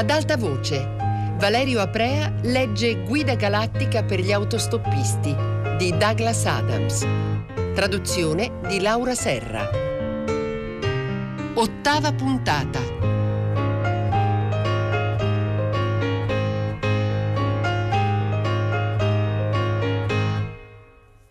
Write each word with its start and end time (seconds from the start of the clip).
Ad 0.00 0.08
alta 0.08 0.38
voce, 0.38 0.82
Valerio 1.36 1.78
Aprea 1.82 2.32
legge 2.44 3.02
Guida 3.02 3.34
galattica 3.34 4.02
per 4.02 4.18
gli 4.20 4.32
autostoppisti 4.32 5.36
di 5.76 5.94
Douglas 5.94 6.46
Adams. 6.46 7.06
Traduzione 7.74 8.60
di 8.66 8.80
Laura 8.80 9.14
Serra. 9.14 9.68
Ottava 11.52 12.14
puntata. 12.14 12.80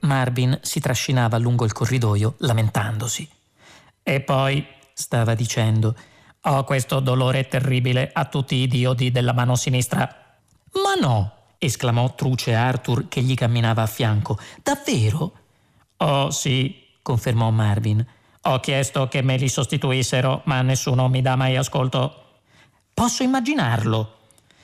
Marvin 0.01 0.59
si 0.61 0.79
trascinava 0.79 1.39
lungo 1.39 1.65
il 1.65 1.73
corridoio 1.73 2.35
lamentandosi. 2.37 3.27
E 4.03 4.21
poi, 4.21 4.63
stava 4.93 5.33
dicendo, 5.33 5.95
ho 6.41 6.63
questo 6.63 6.99
dolore 6.99 7.47
terribile 7.47 8.09
a 8.13 8.25
tutti 8.25 8.55
i 8.55 8.67
diodi 8.67 9.11
della 9.11 9.33
mano 9.33 9.55
sinistra. 9.55 10.07
Ma 10.73 10.93
no! 10.99 11.33
esclamò 11.57 12.15
truce 12.15 12.55
Arthur 12.55 13.09
che 13.09 13.21
gli 13.21 13.33
camminava 13.33 13.81
a 13.81 13.87
fianco. 13.87 14.39
Davvero? 14.63 15.33
Oh 15.97 16.31
sì, 16.31 16.87
confermò 17.01 17.49
Marvin. 17.49 18.05
Ho 18.43 18.59
chiesto 18.61 19.09
che 19.09 19.21
me 19.21 19.35
li 19.35 19.49
sostituissero, 19.49 20.43
ma 20.45 20.61
nessuno 20.61 21.09
mi 21.09 21.21
dà 21.21 21.35
mai 21.35 21.57
ascolto. 21.57 22.23
Posso 22.93 23.23
immaginarlo. 23.23 24.15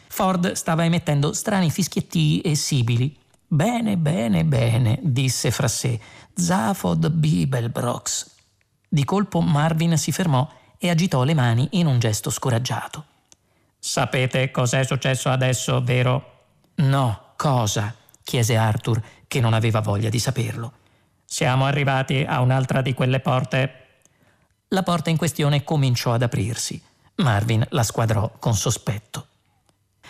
Ford 0.07 0.53
stava 0.53 0.85
emettendo 0.85 1.33
strani 1.33 1.69
fischietti 1.69 2.39
e 2.39 2.55
sibili. 2.55 3.13
Bene, 3.45 3.97
bene, 3.97 4.45
bene, 4.45 4.99
disse 5.01 5.51
fra 5.51 5.67
sé. 5.67 5.99
Zaphod 6.33 7.09
Bibelbrox. 7.09 8.29
Di 8.87 9.03
colpo 9.03 9.41
Marvin 9.41 9.97
si 9.97 10.13
fermò 10.13 10.49
e 10.77 10.89
agitò 10.89 11.23
le 11.23 11.33
mani 11.33 11.67
in 11.71 11.87
un 11.87 11.99
gesto 11.99 12.29
scoraggiato. 12.29 13.05
Sapete 13.79 14.51
cos'è 14.51 14.83
successo 14.83 15.29
adesso, 15.29 15.81
vero? 15.83 16.33
No, 16.75 17.33
cosa? 17.35 17.93
chiese 18.23 18.57
Arthur, 18.57 19.01
che 19.27 19.39
non 19.39 19.53
aveva 19.53 19.79
voglia 19.79 20.09
di 20.09 20.19
saperlo. 20.19 20.73
Siamo 21.23 21.65
arrivati 21.65 22.25
a 22.27 22.41
un'altra 22.41 22.81
di 22.81 22.93
quelle 22.93 23.19
porte. 23.19 23.83
La 24.69 24.83
porta 24.83 25.09
in 25.09 25.17
questione 25.17 25.63
cominciò 25.63 26.13
ad 26.13 26.23
aprirsi. 26.23 26.81
Marvin 27.17 27.65
la 27.69 27.83
squadrò 27.83 28.31
con 28.39 28.55
sospetto. 28.55 29.27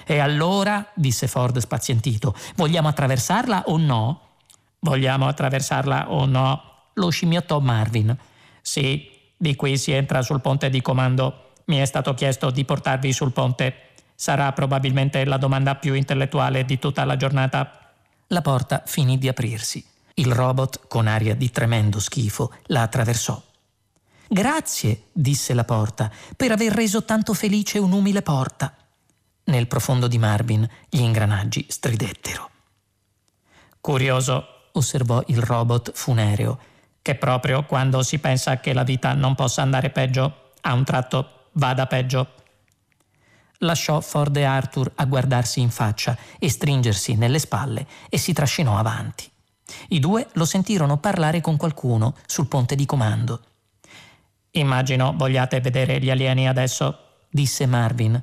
E 0.06 0.20
allora, 0.20 0.92
disse 0.94 1.28
Ford 1.28 1.58
spazientito, 1.58 2.36
vogliamo 2.56 2.88
attraversarla 2.88 3.64
o 3.68 3.78
no? 3.78 4.22
Vogliamo 4.80 5.28
attraversarla 5.28 6.12
o 6.12 6.26
no? 6.26 6.90
Lo 6.94 7.10
scimmiottò 7.10 7.60
Marvin. 7.60 8.16
Sì, 8.62 9.15
di 9.38 9.56
qui 9.56 9.78
si 9.78 9.92
entra 9.92 10.22
sul 10.22 10.42
ponte 10.42 10.70
di 10.70 10.82
comando. 10.82 11.52
Mi 11.66 11.78
è 11.78 11.86
stato 11.86 12.14
chiesto 12.14 12.50
di 12.52 12.64
portarvi 12.64 13.12
sul 13.12 13.34
ponte. 13.34 13.76
Sarà 14.16 14.52
probabilmente 14.54 15.26
la 15.26 15.38
domanda 15.38 15.76
più 15.76 15.94
intellettuale 15.94 16.64
di 16.64 16.80
tutta 16.80 17.04
la 17.04 17.18
giornata. 17.18 17.94
La 18.28 18.42
porta 18.42 18.84
finì 18.86 19.18
di 19.18 19.28
aprirsi. 19.28 19.86
Il 20.16 20.32
robot, 20.32 20.88
con 20.88 21.08
aria 21.08 21.36
di 21.36 21.52
tremendo 21.52 22.00
schifo, 22.00 22.54
la 22.68 22.84
attraversò. 22.84 23.42
Grazie, 24.28 25.04
disse 25.12 25.54
la 25.54 25.66
porta, 25.66 26.10
per 26.36 26.52
aver 26.52 26.72
reso 26.72 27.04
tanto 27.04 27.34
felice 27.34 27.78
un'umile 27.78 28.22
porta. 28.22 28.74
Nel 29.46 29.68
profondo 29.68 30.08
di 30.08 30.18
Marvin 30.18 30.68
gli 30.90 31.02
ingranaggi 31.02 31.66
stridettero. 31.70 32.50
Curioso, 33.82 34.70
osservò 34.72 35.22
il 35.28 35.40
robot 35.40 35.92
funereo, 35.94 36.60
che 37.06 37.14
proprio 37.14 37.66
quando 37.66 38.02
si 38.02 38.18
pensa 38.18 38.60
che 38.60 38.74
la 38.74 38.82
vita 38.82 39.14
non 39.14 39.36
possa 39.36 39.62
andare 39.62 39.92
peggio, 39.92 40.54
a 40.62 40.74
un 40.74 40.84
tratto 40.84 41.50
vada 41.52 41.86
peggio. 41.86 42.34
Lasciò 43.60 44.02
Ford 44.02 44.36
e 44.36 44.44
Arthur 44.44 44.92
a 44.96 45.06
guardarsi 45.06 45.60
in 45.60 45.70
faccia 45.70 46.18
e 46.40 46.50
stringersi 46.50 47.14
nelle 47.14 47.38
spalle 47.38 47.86
e 48.10 48.18
si 48.18 48.34
trascinò 48.34 48.76
avanti. 48.76 49.30
I 49.90 50.00
due 50.00 50.30
lo 50.34 50.46
sentirono 50.46 50.98
parlare 50.98 51.42
con 51.42 51.58
qualcuno 51.58 52.16
sul 52.26 52.48
ponte 52.48 52.74
di 52.74 52.88
comando. 52.88 53.40
Immagino 54.50 55.14
vogliate 55.16 55.62
vedere 55.62 56.00
gli 56.00 56.10
alieni 56.10 56.48
adesso, 56.48 56.98
disse 57.30 57.68
Marvin. 57.68 58.20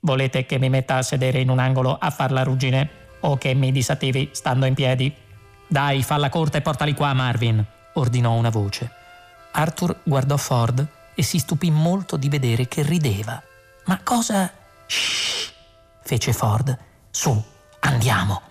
Volete 0.00 0.46
che 0.46 0.58
mi 0.58 0.68
metta 0.68 0.96
a 0.96 1.02
sedere 1.02 1.38
in 1.38 1.48
un 1.48 1.60
angolo 1.60 1.96
a 1.96 2.10
far 2.10 2.32
la 2.32 2.42
ruggine 2.42 2.90
o 3.20 3.38
che 3.38 3.54
mi 3.54 3.70
disattivi 3.70 4.30
stando 4.32 4.66
in 4.66 4.74
piedi? 4.74 5.14
Dai, 5.68 6.02
falla 6.02 6.28
corta 6.28 6.58
e 6.58 6.62
portali 6.62 6.92
qua, 6.92 7.12
Marvin, 7.12 7.64
ordinò 7.96 8.32
una 8.32 8.50
voce. 8.50 8.90
Arthur 9.52 10.00
guardò 10.02 10.36
Ford 10.36 10.86
e 11.14 11.22
si 11.22 11.38
stupì 11.38 11.70
molto 11.70 12.16
di 12.16 12.28
vedere 12.28 12.68
che 12.68 12.82
rideva. 12.82 13.42
Ma 13.86 14.00
cosa? 14.02 14.50
Shh, 14.86 15.52
fece 16.02 16.32
Ford. 16.32 16.76
Su, 17.10 17.42
andiamo. 17.80 18.42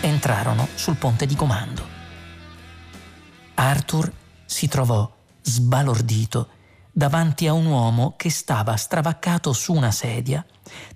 entrarono 0.00 0.68
sul 0.74 0.96
ponte 0.96 1.26
di 1.26 1.36
comando. 1.36 1.86
Arthur 3.54 4.10
si 4.44 4.66
trovò 4.66 5.08
sbalordito 5.42 6.48
davanti 6.96 7.46
a 7.46 7.52
un 7.52 7.66
uomo 7.66 8.14
che 8.16 8.30
stava 8.30 8.74
stravaccato 8.74 9.52
su 9.52 9.74
una 9.74 9.90
sedia, 9.90 10.42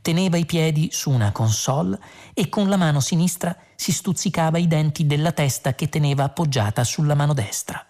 teneva 0.00 0.38
i 0.38 0.47
piedi 0.47 0.88
su 0.91 1.11
una 1.11 1.31
console 1.31 1.99
e 2.33 2.49
con 2.49 2.71
la 2.71 2.78
mano 2.78 3.00
sinistra 3.00 3.55
si 3.77 3.93
stuzzicava 3.93 4.56
i 4.56 4.66
denti 4.66 5.05
della 5.05 5.33
testa 5.33 5.75
che 5.75 5.91
teneva 5.91 6.25
appoggiata 6.25 6.84
sulla 6.84 7.15
mano 7.15 7.34
destra. 7.34 7.87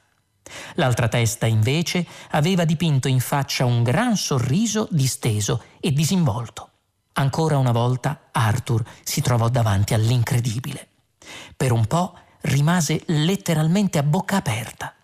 L'altra 0.75 1.06
testa, 1.06 1.47
invece, 1.47 2.04
aveva 2.31 2.65
dipinto 2.65 3.06
in 3.06 3.21
faccia 3.21 3.65
un 3.65 3.84
gran 3.84 4.16
sorriso 4.16 4.88
disteso 4.91 5.62
e 5.78 5.92
disinvolto. 5.92 6.71
Ancora 7.12 7.59
una 7.59 7.71
volta 7.71 8.22
Arthur 8.32 8.84
si 9.04 9.21
trovò 9.21 9.48
davanti 9.48 9.94
all'incredibile. 9.94 10.88
Per 11.56 11.71
un 11.71 11.87
po' 11.87 12.19
rimase 12.41 13.04
letteralmente 13.06 13.98
a 13.98 14.03
bocca 14.03 14.34
aperta. 14.34 14.97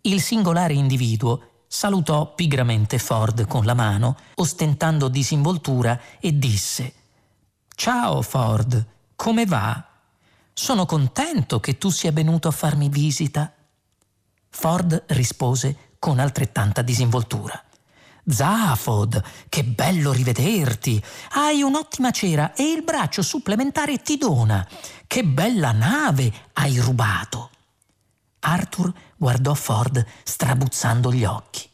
Il 0.00 0.22
singolare 0.22 0.72
individuo 0.72 1.48
salutò 1.74 2.32
pigramente 2.34 2.98
Ford 2.98 3.48
con 3.48 3.64
la 3.64 3.74
mano, 3.74 4.16
ostentando 4.36 5.08
disinvoltura, 5.08 6.00
e 6.20 6.38
disse 6.38 6.92
Ciao 7.74 8.22
Ford, 8.22 8.86
come 9.16 9.44
va? 9.44 9.84
Sono 10.52 10.86
contento 10.86 11.58
che 11.58 11.76
tu 11.76 11.90
sia 11.90 12.12
venuto 12.12 12.46
a 12.46 12.52
farmi 12.52 12.88
visita. 12.88 13.52
Ford 14.50 15.02
rispose 15.08 15.94
con 15.98 16.20
altrettanta 16.20 16.80
disinvoltura. 16.80 17.60
Zafod, 18.24 19.20
che 19.48 19.64
bello 19.64 20.12
rivederti! 20.12 21.02
Hai 21.32 21.60
un'ottima 21.62 22.12
cera 22.12 22.54
e 22.54 22.70
il 22.70 22.84
braccio 22.84 23.20
supplementare 23.20 24.00
ti 24.00 24.16
dona. 24.16 24.64
Che 25.08 25.24
bella 25.24 25.72
nave 25.72 26.32
hai 26.52 26.78
rubato! 26.78 27.50
Arthur 28.38 28.92
guardò 29.24 29.54
Ford 29.54 30.04
strabuzzando 30.22 31.10
gli 31.10 31.24
occhi. 31.24 31.66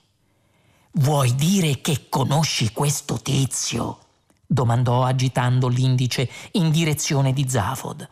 Vuoi 0.92 1.34
dire 1.34 1.80
che 1.80 2.06
conosci 2.08 2.70
questo 2.70 3.20
tizio? 3.20 3.98
domandò 4.46 5.02
agitando 5.02 5.66
l'indice 5.66 6.30
in 6.52 6.70
direzione 6.70 7.32
di 7.32 7.48
Zafod. 7.48 8.08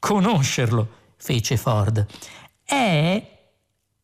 Conoscerlo, 0.00 0.88
fece 1.16 1.56
Ford. 1.56 2.04
È... 2.64 3.38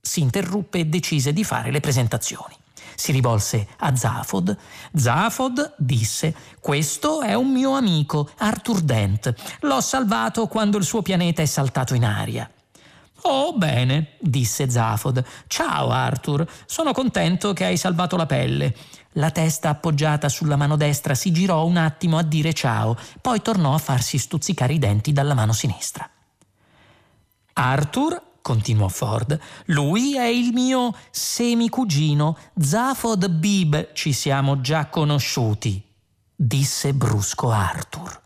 si 0.01 0.21
interruppe 0.21 0.79
e 0.79 0.87
decise 0.87 1.33
di 1.33 1.43
fare 1.43 1.73
le 1.73 1.81
presentazioni 1.81 2.55
si 2.95 3.13
rivolse 3.13 3.67
a 3.79 3.97
Zafod. 3.97 4.57
Zafod 4.95 5.75
disse: 5.79 6.35
Questo 6.61 7.23
è 7.23 7.33
un 7.33 7.51
mio 7.51 7.75
amico, 7.75 8.29
Arthur 8.37 8.83
Dent. 8.83 9.35
L'ho 9.61 9.81
salvato 9.81 10.47
quando 10.49 10.77
il 10.77 10.85
suo 10.85 11.01
pianeta 11.01 11.41
è 11.41 11.47
saltato 11.47 11.95
in 11.95 12.05
aria. 12.05 12.49
Oh, 13.23 13.53
bene, 13.53 14.13
disse 14.19 14.71
Zafod. 14.71 15.23
Ciao, 15.47 15.91
Arthur. 15.91 16.47
Sono 16.67 16.93
contento 16.93 17.53
che 17.53 17.65
hai 17.65 17.77
salvato 17.77 18.17
la 18.17 18.27
pelle. 18.27 18.75
La 19.15 19.31
testa 19.31 19.71
appoggiata 19.71 20.29
sulla 20.29 20.57
mano 20.57 20.77
destra 20.77 21.15
si 21.15 21.33
girò 21.33 21.65
un 21.65 21.77
attimo 21.77 22.17
a 22.17 22.23
dire 22.23 22.53
ciao, 22.53 22.97
poi 23.21 23.43
tornò 23.43 23.75
a 23.75 23.79
farsi 23.79 24.19
stuzzicare 24.19 24.75
i 24.75 24.79
denti 24.79 25.13
dalla 25.13 25.35
mano 25.35 25.53
sinistra. 25.53 26.09
Arthur 27.55 28.23
continuò 28.41 28.89
Ford, 28.89 29.39
lui 29.67 30.17
è 30.17 30.25
il 30.25 30.53
mio 30.53 30.95
semicugino, 31.11 32.37
Zafod 32.59 33.29
Bib, 33.29 33.93
ci 33.93 34.13
siamo 34.13 34.61
già 34.61 34.87
conosciuti, 34.87 35.83
disse 36.35 36.95
brusco 36.95 37.51
Arthur. 37.51 38.21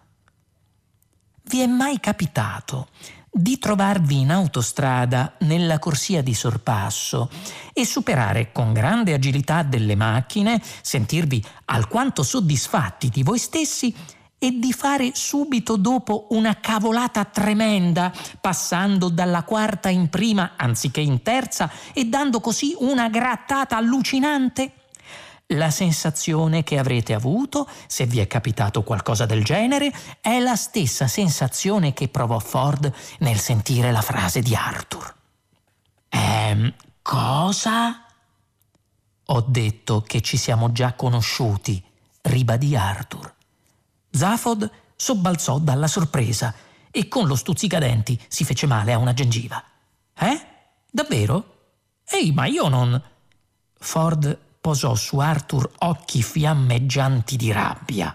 Vi 1.44 1.60
è 1.60 1.66
mai 1.66 1.98
capitato 1.98 2.88
di 3.36 3.58
trovarvi 3.58 4.20
in 4.20 4.30
autostrada 4.30 5.34
nella 5.40 5.80
corsia 5.80 6.22
di 6.22 6.34
sorpasso 6.34 7.28
e 7.72 7.84
superare 7.84 8.52
con 8.52 8.72
grande 8.72 9.12
agilità 9.12 9.64
delle 9.64 9.96
macchine, 9.96 10.62
sentirvi 10.82 11.44
alquanto 11.64 12.22
soddisfatti 12.22 13.08
di 13.08 13.24
voi 13.24 13.38
stessi 13.38 13.92
e 14.38 14.58
di 14.60 14.72
fare 14.72 15.10
subito 15.14 15.74
dopo 15.74 16.28
una 16.30 16.60
cavolata 16.60 17.24
tremenda, 17.24 18.12
passando 18.40 19.08
dalla 19.08 19.42
quarta 19.42 19.88
in 19.88 20.08
prima 20.08 20.52
anziché 20.56 21.00
in 21.00 21.22
terza 21.22 21.68
e 21.92 22.04
dando 22.04 22.38
così 22.38 22.76
una 22.78 23.08
grattata 23.08 23.76
allucinante? 23.76 24.83
La 25.48 25.70
sensazione 25.70 26.62
che 26.62 26.78
avrete 26.78 27.12
avuto, 27.12 27.68
se 27.86 28.06
vi 28.06 28.18
è 28.18 28.26
capitato 28.26 28.82
qualcosa 28.82 29.26
del 29.26 29.44
genere, 29.44 29.92
è 30.20 30.38
la 30.38 30.56
stessa 30.56 31.06
sensazione 31.06 31.92
che 31.92 32.08
provò 32.08 32.38
Ford 32.38 32.90
nel 33.18 33.38
sentire 33.38 33.92
la 33.92 34.00
frase 34.00 34.40
di 34.40 34.54
Arthur. 34.54 35.14
Ehm, 36.08 36.72
cosa? 37.02 38.06
Ho 39.26 39.40
detto 39.46 40.00
che 40.00 40.22
ci 40.22 40.38
siamo 40.38 40.72
già 40.72 40.94
conosciuti, 40.94 41.82
ribadì 42.22 42.74
Arthur. 42.74 43.34
Zafod 44.10 44.70
sobbalzò 44.96 45.58
dalla 45.58 45.88
sorpresa 45.88 46.54
e 46.90 47.08
con 47.08 47.26
lo 47.26 47.34
stuzzicadenti 47.34 48.18
si 48.28 48.44
fece 48.44 48.66
male 48.66 48.92
a 48.92 48.98
una 48.98 49.12
gengiva. 49.12 49.62
Eh? 50.16 50.46
Davvero? 50.90 51.52
Ehi, 52.06 52.32
ma 52.32 52.46
io 52.46 52.68
non. 52.68 53.02
Ford 53.78 54.38
posò 54.64 54.94
su 54.94 55.18
Arthur 55.18 55.70
occhi 55.80 56.22
fiammeggianti 56.22 57.36
di 57.36 57.52
rabbia. 57.52 58.14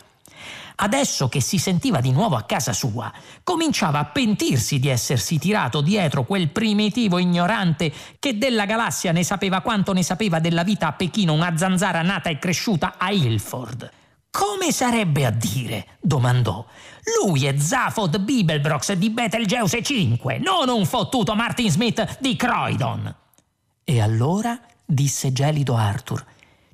Adesso 0.78 1.30
che 1.30 1.42
si 1.42 1.60
sentiva 1.60 2.02
di 2.02 2.12
nuovo 2.12 2.36
a 2.36 2.42
casa 2.42 2.74
sua, 2.74 3.14
cominciava 3.44 4.00
a 4.00 4.06
pentirsi 4.06 4.80
di 4.80 4.88
essersi 4.88 5.38
tirato 5.38 5.82
dietro 5.82 6.24
quel 6.24 6.50
primitivo 6.50 7.20
ignorante 7.20 7.94
che 8.18 8.40
della 8.40 8.66
galassia 8.66 9.12
ne 9.12 9.24
sapeva 9.24 9.62
quanto 9.62 9.94
ne 9.94 10.02
sapeva 10.02 10.40
della 10.40 10.64
vita 10.64 10.88
a 10.88 10.94
Pechino 10.94 11.34
una 11.34 11.56
zanzara 11.56 12.02
nata 12.02 12.32
e 12.32 12.40
cresciuta 12.40 12.96
a 12.98 13.12
Ilford. 13.12 13.88
Come 14.32 14.72
sarebbe 14.72 15.28
a 15.28 15.32
dire? 15.32 15.86
domandò. 16.02 16.66
Lui 17.22 17.46
è 17.46 17.56
Zaphod 17.60 18.18
Bibelbrox 18.18 18.94
di 18.94 19.12
Betelgeuse 19.12 19.84
5, 19.84 20.40
non 20.40 20.70
un 20.70 20.88
fottuto 20.88 21.36
Martin 21.36 21.70
Smith 21.70 22.18
di 22.20 22.36
Croydon. 22.36 23.16
E 23.84 24.02
allora? 24.02 24.60
disse 24.84 25.32
gelido 25.32 25.76
Arthur 25.76 26.26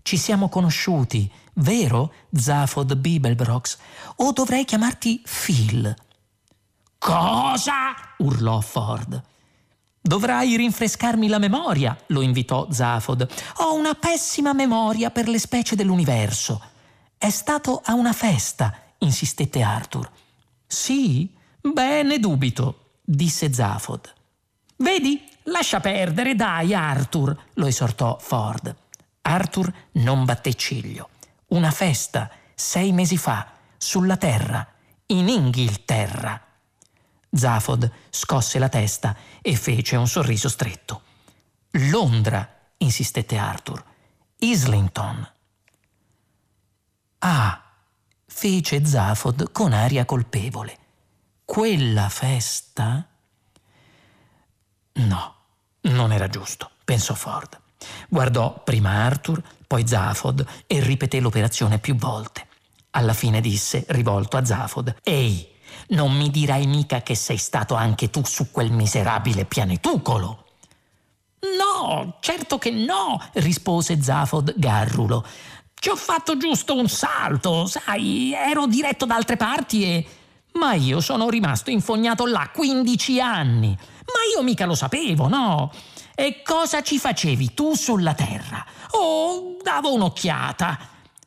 ci 0.06 0.18
siamo 0.18 0.50
conosciuti, 0.50 1.28
vero, 1.54 2.14
Zaphod 2.32 2.96
Bibelbrox? 2.96 3.78
O 4.18 4.32
dovrei 4.34 4.64
chiamarti 4.64 5.24
Phil? 5.26 5.96
Cosa? 7.00 7.96
urlò 8.20 8.62
Ford. 8.62 9.20
Dovrai 10.00 10.58
rinfrescarmi 10.58 11.28
la 11.28 11.40
memoria, 11.40 11.98
lo 12.10 12.22
invitò 12.22 12.68
Zaphod. 12.70 13.28
Ho 13.62 13.74
una 13.74 13.96
pessima 13.96 14.54
memoria 14.54 15.10
per 15.10 15.28
le 15.28 15.40
specie 15.40 15.76
dell'universo. 15.76 16.62
È 17.18 17.32
stato 17.32 17.82
a 17.84 17.96
una 17.96 18.14
festa, 18.14 18.78
insistette 19.00 19.64
Arthur. 19.64 20.08
Sì? 20.68 21.36
Beh, 21.60 22.04
ne 22.04 22.20
dubito, 22.20 22.92
disse 23.02 23.52
Zaphod. 23.52 24.14
Vedi? 24.76 25.20
Lascia 25.46 25.80
perdere, 25.80 26.36
dai, 26.36 26.76
Arthur, 26.76 27.36
lo 27.54 27.66
esortò 27.66 28.20
Ford. 28.20 28.84
Arthur 29.28 29.74
non 29.94 30.24
batté 30.24 30.54
ciglio. 30.54 31.10
Una 31.48 31.72
festa, 31.72 32.30
sei 32.54 32.92
mesi 32.92 33.18
fa, 33.18 33.54
sulla 33.78 34.18
terra, 34.18 34.68
in 35.08 35.28
Inghilterra. 35.28 36.40
Zafod 37.32 37.92
scosse 38.10 38.60
la 38.60 38.70
testa 38.70 39.16
e 39.42 39.56
fece 39.56 39.96
un 39.96 40.08
sorriso 40.08 40.48
stretto. 40.48 41.02
Londra, 41.72 42.48
insistette 42.78 43.38
Arthur. 43.38 43.84
Islington. 44.38 45.32
Ah, 47.20 47.64
fece 48.28 48.86
Zafod 48.86 49.52
con 49.52 49.74
aria 49.74 50.06
colpevole. 50.06 50.78
Quella 51.44 52.10
festa? 52.10 53.08
No, 54.94 55.36
non 55.82 56.12
era 56.12 56.28
giusto, 56.28 56.70
pensò 56.84 57.16
Ford. 57.16 57.64
Guardò 58.08 58.62
prima 58.64 58.92
Arthur, 58.92 59.42
poi 59.68 59.88
Zafod 59.88 60.46
e 60.68 60.80
ripeté 60.80 61.20
l'operazione 61.20 61.80
più 61.80 61.96
volte. 61.96 62.48
Alla 62.92 63.14
fine 63.14 63.42
disse, 63.42 63.86
rivolto 63.90 64.38
a 64.38 64.46
Zafod, 64.46 64.96
Ehi, 65.04 65.48
non 65.90 66.14
mi 66.14 66.30
dirai 66.30 66.66
mica 66.66 67.02
che 67.02 67.16
sei 67.16 67.38
stato 67.38 67.76
anche 67.76 68.10
tu 68.10 68.24
su 68.26 68.52
quel 68.52 68.72
miserabile 68.72 69.46
pianetucolo? 69.46 70.44
No, 71.58 72.18
certo 72.22 72.58
che 72.58 72.72
no, 72.72 73.22
rispose 73.34 74.02
Zafod 74.02 74.54
garrulo. 74.58 75.26
Ci 75.74 75.90
ho 75.90 75.96
fatto 75.96 76.38
giusto 76.38 76.76
un 76.76 76.88
salto, 76.88 77.68
sai, 77.68 78.34
ero 78.34 78.66
diretto 78.66 79.06
da 79.06 79.16
altre 79.16 79.38
parti 79.38 79.84
e... 79.84 80.08
Ma 80.54 80.74
io 80.74 81.02
sono 81.02 81.30
rimasto 81.30 81.70
infognato 81.70 82.26
là 82.26 82.50
15 82.52 83.20
anni. 83.20 83.78
Ma 84.06 84.20
io 84.34 84.42
mica 84.42 84.66
lo 84.66 84.74
sapevo, 84.74 85.28
no? 85.28 85.72
E 86.16 86.42
cosa 86.44 86.82
ci 86.82 86.98
facevi 86.98 87.54
tu 87.54 87.76
sulla 87.76 88.14
terra? 88.14 88.66
Oh, 88.92 89.58
davo 89.62 89.94
un'occhiata. 89.94 90.80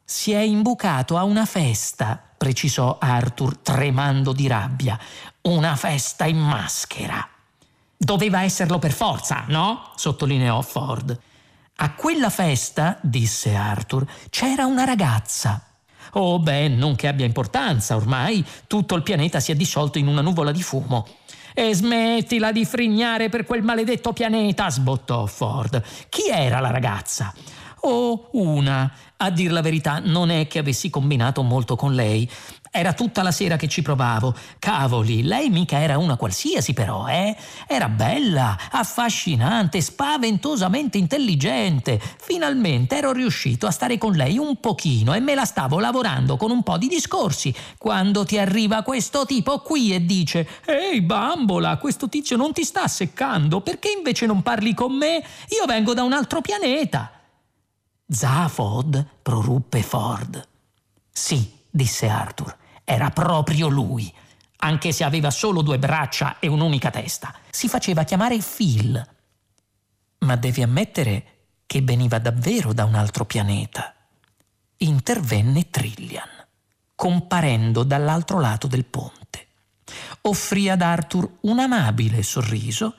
Si 0.02 0.32
è 0.32 0.40
imbucato 0.40 1.18
a 1.18 1.24
una 1.24 1.44
festa, 1.44 2.18
precisò 2.38 2.96
Arthur 2.98 3.58
tremando 3.58 4.32
di 4.32 4.46
rabbia. 4.46 4.98
Una 5.42 5.76
festa 5.76 6.24
in 6.24 6.38
maschera. 6.38 7.28
Doveva 7.94 8.42
esserlo 8.42 8.78
per 8.78 8.92
forza, 8.92 9.44
no? 9.48 9.92
sottolineò 9.94 10.62
Ford. 10.62 11.20
A 11.76 11.92
quella 11.92 12.30
festa, 12.30 12.98
disse 13.02 13.54
Arthur, 13.54 14.06
c'era 14.30 14.64
una 14.64 14.84
ragazza. 14.84 15.62
Oh, 16.12 16.38
beh, 16.38 16.68
non 16.68 16.96
che 16.96 17.08
abbia 17.08 17.26
importanza, 17.26 17.94
ormai 17.94 18.42
tutto 18.66 18.94
il 18.94 19.02
pianeta 19.02 19.38
si 19.38 19.52
è 19.52 19.54
dissolto 19.54 19.98
in 19.98 20.06
una 20.06 20.22
nuvola 20.22 20.50
di 20.50 20.62
fumo. 20.62 21.06
E 21.58 21.74
smettila 21.74 22.52
di 22.52 22.64
frignare 22.64 23.28
per 23.28 23.44
quel 23.44 23.64
maledetto 23.64 24.12
pianeta, 24.12 24.70
sbottò 24.70 25.26
Ford. 25.26 25.82
Chi 26.08 26.28
era 26.30 26.60
la 26.60 26.70
ragazza? 26.70 27.34
Oh, 27.80 28.28
una. 28.32 28.92
A 29.16 29.30
dir 29.30 29.50
la 29.50 29.62
verità, 29.62 30.00
non 30.02 30.30
è 30.30 30.46
che 30.46 30.58
avessi 30.58 30.90
combinato 30.90 31.42
molto 31.42 31.76
con 31.76 31.94
lei. 31.94 32.28
Era 32.70 32.92
tutta 32.92 33.22
la 33.22 33.32
sera 33.32 33.56
che 33.56 33.66
ci 33.66 33.82
provavo. 33.82 34.34
Cavoli, 34.58 35.22
lei 35.22 35.48
mica 35.48 35.80
era 35.80 35.98
una 35.98 36.16
qualsiasi 36.16 36.74
però, 36.74 37.08
eh? 37.08 37.34
Era 37.66 37.88
bella, 37.88 38.56
affascinante, 38.70 39.80
spaventosamente 39.80 40.98
intelligente. 40.98 42.00
Finalmente 42.18 42.96
ero 42.96 43.12
riuscito 43.12 43.66
a 43.66 43.70
stare 43.70 43.96
con 43.96 44.12
lei 44.12 44.38
un 44.38 44.60
pochino 44.60 45.14
e 45.14 45.20
me 45.20 45.34
la 45.34 45.44
stavo 45.44 45.80
lavorando 45.80 46.36
con 46.36 46.50
un 46.50 46.62
po' 46.62 46.78
di 46.78 46.88
discorsi. 46.88 47.54
Quando 47.78 48.24
ti 48.24 48.38
arriva 48.38 48.82
questo 48.82 49.24
tipo 49.24 49.60
qui 49.60 49.94
e 49.94 50.04
dice 50.04 50.46
Ehi 50.64 51.00
bambola, 51.00 51.78
questo 51.78 52.08
tizio 52.08 52.36
non 52.36 52.52
ti 52.52 52.64
sta 52.64 52.86
seccando, 52.86 53.62
perché 53.62 53.90
invece 53.96 54.26
non 54.26 54.42
parli 54.42 54.74
con 54.74 54.92
me? 54.92 55.24
Io 55.48 55.64
vengo 55.66 55.94
da 55.94 56.02
un 56.02 56.12
altro 56.12 56.40
pianeta. 56.40 57.17
Zafod, 58.10 59.06
proruppe 59.20 59.82
Ford. 59.82 60.48
Sì, 61.10 61.60
disse 61.68 62.08
Arthur. 62.08 62.56
Era 62.82 63.10
proprio 63.10 63.68
lui, 63.68 64.10
anche 64.60 64.92
se 64.92 65.04
aveva 65.04 65.30
solo 65.30 65.60
due 65.60 65.78
braccia 65.78 66.38
e 66.38 66.46
un'unica 66.46 66.90
testa. 66.90 67.34
Si 67.50 67.68
faceva 67.68 68.04
chiamare 68.04 68.38
Phil. 68.38 69.06
Ma 70.20 70.36
devi 70.36 70.62
ammettere 70.62 71.24
che 71.66 71.82
veniva 71.82 72.18
davvero 72.18 72.72
da 72.72 72.86
un 72.86 72.94
altro 72.94 73.26
pianeta. 73.26 73.94
Intervenne 74.78 75.68
Trillian, 75.68 76.46
comparendo 76.94 77.82
dall'altro 77.82 78.40
lato 78.40 78.66
del 78.66 78.86
ponte. 78.86 79.46
Offrì 80.22 80.70
ad 80.70 80.80
Arthur 80.80 81.30
un 81.42 81.58
amabile 81.58 82.22
sorriso, 82.22 82.94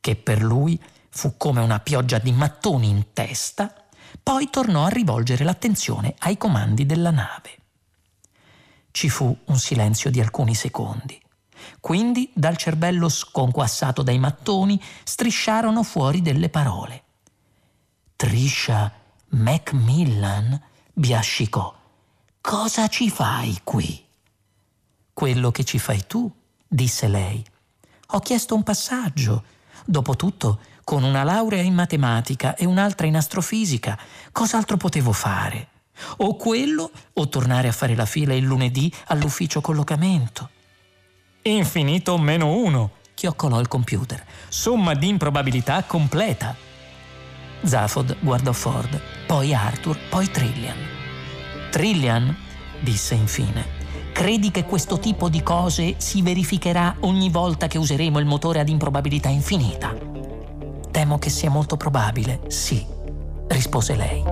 che 0.00 0.14
per 0.14 0.42
lui 0.42 0.80
fu 1.08 1.36
come 1.36 1.60
una 1.60 1.80
pioggia 1.80 2.18
di 2.18 2.30
mattoni 2.30 2.88
in 2.88 3.12
testa, 3.12 3.83
poi 4.24 4.48
tornò 4.48 4.86
a 4.86 4.88
rivolgere 4.88 5.44
l'attenzione 5.44 6.14
ai 6.20 6.38
comandi 6.38 6.86
della 6.86 7.10
nave. 7.10 7.58
Ci 8.90 9.10
fu 9.10 9.36
un 9.44 9.58
silenzio 9.58 10.10
di 10.10 10.18
alcuni 10.18 10.54
secondi. 10.54 11.20
Quindi 11.78 12.30
dal 12.34 12.56
cervello 12.56 13.10
sconquassato 13.10 14.02
dai 14.02 14.18
mattoni 14.18 14.80
strisciarono 15.02 15.82
fuori 15.82 16.22
delle 16.22 16.48
parole. 16.48 17.02
Trisha 18.16 18.90
Macmillan 19.28 20.58
biascicò. 20.90 21.74
Cosa 22.40 22.88
ci 22.88 23.10
fai 23.10 23.60
qui? 23.62 24.02
Quello 25.12 25.50
che 25.50 25.64
ci 25.64 25.78
fai 25.78 26.06
tu, 26.06 26.32
disse 26.66 27.08
lei. 27.08 27.44
Ho 28.08 28.20
chiesto 28.20 28.54
un 28.54 28.62
passaggio. 28.62 29.44
Dopotutto, 29.84 30.60
con 30.84 31.02
una 31.02 31.24
laurea 31.24 31.62
in 31.62 31.74
matematica 31.74 32.54
e 32.54 32.66
un'altra 32.66 33.06
in 33.06 33.16
astrofisica, 33.16 33.98
cos'altro 34.30 34.76
potevo 34.76 35.12
fare? 35.12 35.68
O 36.18 36.36
quello, 36.36 36.90
o 37.14 37.28
tornare 37.28 37.68
a 37.68 37.72
fare 37.72 37.94
la 37.94 38.04
fila 38.04 38.34
il 38.34 38.44
lunedì 38.44 38.92
all'ufficio 39.06 39.60
collocamento. 39.60 40.50
Infinito 41.42 42.18
meno 42.18 42.52
uno, 42.52 42.90
chioccolò 43.14 43.60
il 43.60 43.68
computer. 43.68 44.24
Somma 44.48 44.94
di 44.94 45.08
improbabilità 45.08 45.82
completa. 45.84 46.54
Zafod 47.62 48.16
guardò 48.20 48.52
Ford, 48.52 49.00
poi 49.26 49.54
Arthur, 49.54 49.98
poi 50.08 50.30
Trillian. 50.30 50.76
Trillian, 51.70 52.36
disse 52.80 53.14
infine, 53.14 53.82
Credi 54.12 54.52
che 54.52 54.64
questo 54.64 55.00
tipo 55.00 55.28
di 55.28 55.42
cose 55.42 55.96
si 55.98 56.22
verificherà 56.22 56.96
ogni 57.00 57.30
volta 57.30 57.66
che 57.66 57.78
useremo 57.78 58.20
il 58.20 58.26
motore 58.26 58.60
ad 58.60 58.68
improbabilità 58.68 59.28
infinita? 59.28 60.13
Temo 60.94 61.18
che 61.18 61.28
sia 61.28 61.50
molto 61.50 61.76
probabile, 61.76 62.42
sì, 62.46 62.86
rispose 63.48 63.96
lei. 63.96 64.22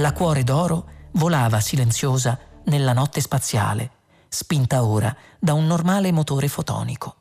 La 0.00 0.14
cuore 0.14 0.44
d'oro 0.44 0.88
volava 1.12 1.60
silenziosa 1.60 2.38
nella 2.64 2.94
notte 2.94 3.20
spaziale, 3.20 3.90
spinta 4.30 4.82
ora 4.82 5.14
da 5.38 5.52
un 5.52 5.66
normale 5.66 6.10
motore 6.10 6.48
fotonico. 6.48 7.16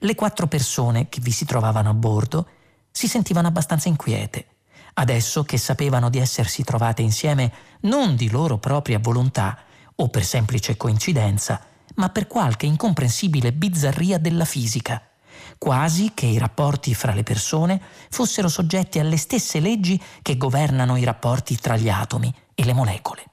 Le 0.00 0.14
quattro 0.14 0.46
persone 0.46 1.08
che 1.08 1.22
vi 1.22 1.30
si 1.30 1.46
trovavano 1.46 1.88
a 1.88 1.94
bordo 1.94 2.46
si 2.90 3.08
sentivano 3.08 3.48
abbastanza 3.48 3.88
inquiete, 3.88 4.48
adesso 4.94 5.44
che 5.44 5.56
sapevano 5.56 6.10
di 6.10 6.18
essersi 6.18 6.62
trovate 6.62 7.00
insieme 7.00 7.52
non 7.82 8.16
di 8.16 8.28
loro 8.28 8.58
propria 8.58 8.98
volontà 8.98 9.56
o 9.94 10.08
per 10.08 10.22
semplice 10.22 10.76
coincidenza, 10.76 11.58
ma 11.94 12.10
per 12.10 12.26
qualche 12.26 12.66
incomprensibile 12.66 13.50
bizzarria 13.54 14.18
della 14.18 14.44
fisica 14.44 15.09
quasi 15.58 16.12
che 16.14 16.26
i 16.26 16.38
rapporti 16.38 16.94
fra 16.94 17.12
le 17.12 17.22
persone 17.22 17.80
fossero 18.10 18.48
soggetti 18.48 18.98
alle 18.98 19.16
stesse 19.16 19.60
leggi 19.60 20.00
che 20.22 20.36
governano 20.36 20.96
i 20.96 21.04
rapporti 21.04 21.56
tra 21.56 21.76
gli 21.76 21.88
atomi 21.88 22.32
e 22.54 22.64
le 22.64 22.72
molecole. 22.72 23.24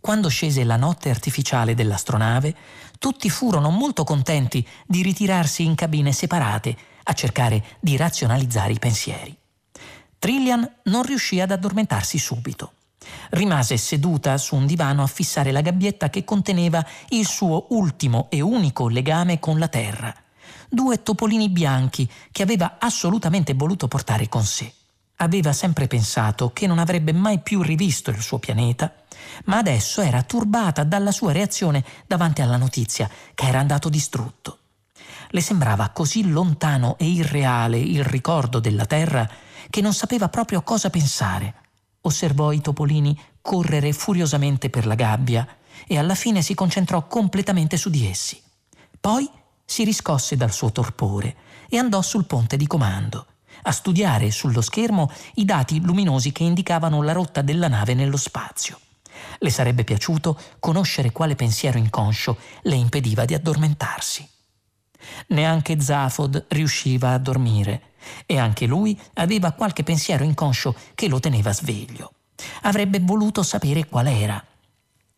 Quando 0.00 0.28
scese 0.28 0.64
la 0.64 0.76
notte 0.76 1.10
artificiale 1.10 1.74
dell'astronave, 1.74 2.54
tutti 2.98 3.28
furono 3.28 3.70
molto 3.70 4.04
contenti 4.04 4.66
di 4.86 5.02
ritirarsi 5.02 5.64
in 5.64 5.74
cabine 5.74 6.12
separate 6.12 6.76
a 7.04 7.12
cercare 7.12 7.64
di 7.80 7.96
razionalizzare 7.96 8.72
i 8.72 8.78
pensieri. 8.78 9.36
Trillian 10.18 10.68
non 10.84 11.02
riuscì 11.02 11.40
ad 11.40 11.50
addormentarsi 11.50 12.18
subito. 12.18 12.72
Rimase 13.30 13.76
seduta 13.76 14.36
su 14.36 14.56
un 14.56 14.66
divano 14.66 15.02
a 15.02 15.06
fissare 15.06 15.52
la 15.52 15.60
gabbietta 15.60 16.10
che 16.10 16.24
conteneva 16.24 16.84
il 17.10 17.26
suo 17.26 17.66
ultimo 17.70 18.26
e 18.30 18.40
unico 18.40 18.88
legame 18.88 19.38
con 19.38 19.58
la 19.58 19.68
Terra, 19.68 20.14
due 20.68 21.02
topolini 21.02 21.48
bianchi 21.48 22.08
che 22.30 22.42
aveva 22.42 22.76
assolutamente 22.78 23.54
voluto 23.54 23.88
portare 23.88 24.28
con 24.28 24.44
sé. 24.44 24.72
Aveva 25.16 25.52
sempre 25.52 25.88
pensato 25.88 26.52
che 26.52 26.66
non 26.66 26.78
avrebbe 26.78 27.12
mai 27.12 27.40
più 27.40 27.62
rivisto 27.62 28.10
il 28.10 28.20
suo 28.20 28.38
pianeta, 28.38 28.92
ma 29.46 29.56
adesso 29.56 30.00
era 30.00 30.22
turbata 30.22 30.84
dalla 30.84 31.10
sua 31.10 31.32
reazione 31.32 31.84
davanti 32.06 32.40
alla 32.42 32.56
notizia 32.56 33.10
che 33.34 33.46
era 33.46 33.58
andato 33.58 33.88
distrutto. 33.88 34.58
Le 35.30 35.40
sembrava 35.40 35.90
così 35.90 36.28
lontano 36.30 36.96
e 36.98 37.06
irreale 37.06 37.78
il 37.78 38.04
ricordo 38.04 38.60
della 38.60 38.86
Terra 38.86 39.28
che 39.68 39.80
non 39.80 39.92
sapeva 39.92 40.28
proprio 40.28 40.62
cosa 40.62 40.88
pensare. 40.88 41.54
Osservò 42.02 42.52
i 42.52 42.60
topolini 42.60 43.18
correre 43.40 43.92
furiosamente 43.92 44.70
per 44.70 44.86
la 44.86 44.94
gabbia 44.94 45.46
e 45.86 45.98
alla 45.98 46.14
fine 46.14 46.42
si 46.42 46.54
concentrò 46.54 47.06
completamente 47.06 47.76
su 47.76 47.90
di 47.90 48.06
essi. 48.06 48.40
Poi 49.00 49.28
si 49.70 49.84
riscosse 49.84 50.34
dal 50.34 50.50
suo 50.50 50.72
torpore 50.72 51.36
e 51.68 51.76
andò 51.76 52.00
sul 52.00 52.24
ponte 52.24 52.56
di 52.56 52.66
comando 52.66 53.26
a 53.62 53.72
studiare 53.72 54.30
sullo 54.30 54.62
schermo 54.62 55.10
i 55.34 55.44
dati 55.44 55.80
luminosi 55.82 56.32
che 56.32 56.42
indicavano 56.42 57.02
la 57.02 57.12
rotta 57.12 57.42
della 57.42 57.68
nave 57.68 57.92
nello 57.92 58.16
spazio. 58.16 58.80
Le 59.40 59.50
sarebbe 59.50 59.84
piaciuto 59.84 60.40
conoscere 60.58 61.12
quale 61.12 61.34
pensiero 61.34 61.76
inconscio 61.76 62.38
le 62.62 62.76
impediva 62.76 63.26
di 63.26 63.34
addormentarsi. 63.34 64.26
Neanche 65.28 65.80
Zafod 65.80 66.46
riusciva 66.48 67.12
a 67.12 67.18
dormire 67.18 67.92
e 68.24 68.38
anche 68.38 68.64
lui 68.64 68.98
aveva 69.14 69.52
qualche 69.52 69.82
pensiero 69.82 70.24
inconscio 70.24 70.74
che 70.94 71.08
lo 71.08 71.20
teneva 71.20 71.52
sveglio. 71.52 72.12
Avrebbe 72.62 73.00
voluto 73.00 73.42
sapere 73.42 73.86
qual 73.86 74.06
era 74.06 74.42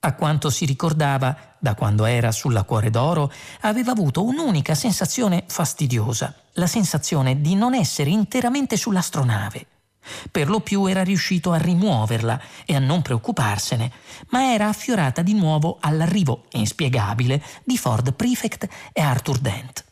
a 0.02 0.14
quanto 0.14 0.48
si 0.48 0.64
ricordava, 0.64 1.56
da 1.58 1.74
quando 1.74 2.06
era 2.06 2.32
sulla 2.32 2.62
Cuore 2.62 2.88
d'Oro, 2.88 3.30
aveva 3.60 3.92
avuto 3.92 4.24
un'unica 4.24 4.74
sensazione 4.74 5.44
fastidiosa, 5.46 6.34
la 6.54 6.66
sensazione 6.66 7.42
di 7.42 7.54
non 7.54 7.74
essere 7.74 8.08
interamente 8.08 8.78
sull'astronave. 8.78 9.66
Per 10.30 10.48
lo 10.48 10.60
più 10.60 10.86
era 10.86 11.04
riuscito 11.04 11.52
a 11.52 11.58
rimuoverla 11.58 12.40
e 12.64 12.74
a 12.74 12.78
non 12.78 13.02
preoccuparsene, 13.02 13.92
ma 14.30 14.54
era 14.54 14.68
affiorata 14.68 15.20
di 15.20 15.34
nuovo 15.34 15.76
all'arrivo 15.80 16.44
inspiegabile 16.52 17.42
di 17.62 17.76
Ford 17.76 18.14
Prefect 18.14 18.68
e 18.94 19.02
Arthur 19.02 19.38
Dent. 19.38 19.84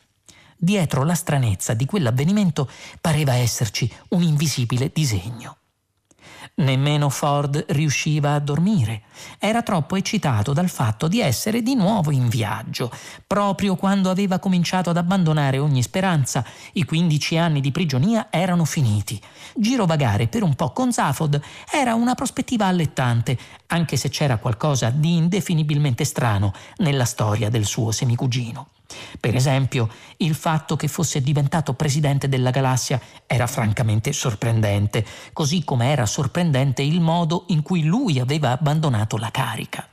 Dietro 0.56 1.04
la 1.04 1.14
stranezza 1.14 1.74
di 1.74 1.84
quell'avvenimento 1.84 2.68
pareva 3.02 3.34
esserci 3.34 3.92
un 4.08 4.22
invisibile 4.22 4.90
disegno. 4.92 5.57
Nemmeno 6.58 7.08
Ford 7.08 7.66
riusciva 7.68 8.34
a 8.34 8.40
dormire. 8.40 9.02
Era 9.38 9.62
troppo 9.62 9.94
eccitato 9.94 10.52
dal 10.52 10.68
fatto 10.68 11.06
di 11.06 11.20
essere 11.20 11.62
di 11.62 11.76
nuovo 11.76 12.10
in 12.10 12.28
viaggio. 12.28 12.90
Proprio 13.26 13.76
quando 13.76 14.10
aveva 14.10 14.40
cominciato 14.40 14.90
ad 14.90 14.96
abbandonare 14.96 15.58
ogni 15.58 15.82
speranza, 15.82 16.44
i 16.72 16.84
15 16.84 17.36
anni 17.36 17.60
di 17.60 17.70
prigionia 17.70 18.26
erano 18.30 18.64
finiti. 18.64 19.20
Girovagare 19.54 20.26
per 20.26 20.42
un 20.42 20.54
po' 20.54 20.72
con 20.72 20.92
Zafod 20.92 21.40
era 21.70 21.94
una 21.94 22.14
prospettiva 22.14 22.66
allettante, 22.66 23.38
anche 23.68 23.96
se 23.96 24.08
c'era 24.08 24.38
qualcosa 24.38 24.90
di 24.90 25.14
indefinibilmente 25.14 26.04
strano 26.04 26.52
nella 26.78 27.04
storia 27.04 27.50
del 27.50 27.66
suo 27.66 27.92
semicugino. 27.92 28.77
Per 29.20 29.34
esempio, 29.34 29.88
il 30.18 30.34
fatto 30.34 30.76
che 30.76 30.88
fosse 30.88 31.20
diventato 31.20 31.74
presidente 31.74 32.28
della 32.28 32.50
galassia 32.50 33.00
era 33.26 33.46
francamente 33.46 34.12
sorprendente, 34.12 35.04
così 35.32 35.64
come 35.64 35.90
era 35.90 36.06
sorprendente 36.06 36.82
il 36.82 37.00
modo 37.00 37.44
in 37.48 37.62
cui 37.62 37.84
lui 37.84 38.18
aveva 38.18 38.50
abbandonato 38.50 39.16
la 39.16 39.30
carica. 39.30 39.86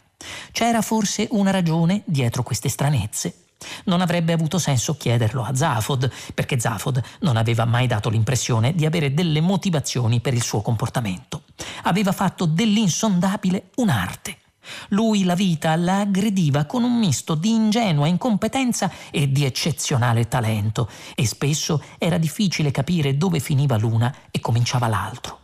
C'era 0.52 0.82
forse 0.82 1.28
una 1.32 1.52
ragione 1.52 2.02
dietro 2.06 2.44
queste 2.44 2.70
stranezze? 2.70 3.40
Non 3.86 4.02
avrebbe 4.02 4.34
avuto 4.34 4.60
senso 4.60 4.98
chiederlo 4.98 5.44
a 5.44 5.56
Zafod, 5.56 6.12
perché 6.34 6.60
Zafod 6.60 7.02
non 7.22 7.38
aveva 7.38 7.66
mai 7.66 7.88
dato 7.88 8.10
l'impressione 8.10 8.74
di 8.74 8.86
avere 8.86 9.14
delle 9.14 9.42
motivazioni 9.42 10.20
per 10.20 10.34
il 10.34 10.44
suo 10.44 10.62
comportamento. 10.62 11.44
Aveva 11.84 12.12
fatto 12.12 12.46
dell'insondabile 12.46 13.70
un'arte. 13.76 14.38
Lui 14.90 15.24
la 15.24 15.36
vita 15.36 15.76
la 15.76 16.00
aggrediva 16.00 16.66
con 16.66 16.84
un 16.84 16.98
misto 16.98 17.36
di 17.36 17.52
ingenua 17.52 18.08
incompetenza 18.08 18.92
e 19.12 19.32
di 19.32 19.46
eccezionale 19.46 20.28
talento 20.28 20.90
e 21.16 21.26
spesso 21.26 21.82
era 21.98 22.18
difficile 22.18 22.72
capire 22.72 23.18
dove 23.18 23.40
finiva 23.40 23.78
l'una 23.78 24.14
e 24.32 24.40
cominciava 24.40 24.88
l'altro. 24.88 25.40